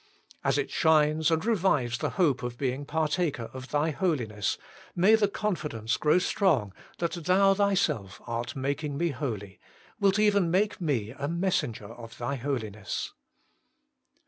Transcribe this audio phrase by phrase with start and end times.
[0.43, 4.57] As it shines and revives the hope of being partaker of Thy Holiness,
[4.95, 9.59] may the confidence grow strong that Thou Thyself art making me holy,
[9.99, 13.13] wilt even make me a messenger of Thy Holiness.